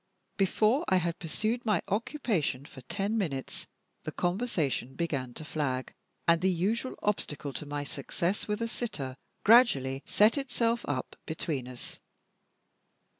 Before 0.37 0.83
I 0.87 0.95
had 0.95 1.19
pursued 1.19 1.63
my 1.63 1.83
occupation 1.87 2.65
for 2.65 2.81
ten 2.81 3.19
minutes, 3.19 3.67
the 4.03 4.11
conversation 4.11 4.95
began 4.95 5.35
to 5.35 5.45
flag, 5.45 5.93
and 6.27 6.41
the 6.41 6.49
usual 6.49 6.95
obstacle 7.03 7.53
to 7.53 7.67
my 7.67 7.83
success 7.83 8.47
with 8.47 8.63
a 8.63 8.67
sitter 8.67 9.15
gradually 9.45 10.01
set 10.07 10.39
itself 10.39 10.83
up 10.87 11.17
between 11.27 11.67
us. 11.67 11.99